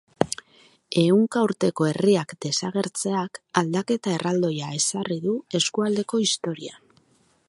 Ehunka 1.01 1.43
urteko 1.47 1.87
herriak 1.89 2.33
desagertzeak 2.45 3.39
aldaketa 3.63 4.15
erraldoia 4.17 4.73
ezarri 4.81 5.19
du 5.29 5.35
eskualdeko 5.61 6.23
historian. 6.25 6.83